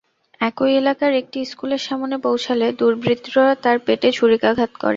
একই 0.41 0.71
এলাকার 0.77 1.11
একটি 1.21 1.39
স্কুলের 1.45 1.81
সামনে 1.87 2.15
পৌঁছালে 2.25 2.65
দুর্বৃত্তরা 2.79 3.45
তাঁর 3.63 3.77
পেটে 3.85 4.09
ছুরিকাঘাত 4.11 4.71
করে। 4.73 4.89